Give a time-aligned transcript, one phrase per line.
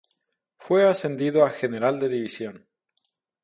[0.57, 2.67] Fue ascendido a General de División.